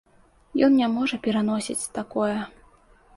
Ён 0.67 0.77
не 0.81 0.87
можа 0.93 1.19
пераносіць 1.27 1.91
такое. 1.99 2.33